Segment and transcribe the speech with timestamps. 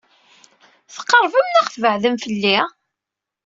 [0.93, 2.57] Tqeṛbem neɣ tbeɛdem fell-i?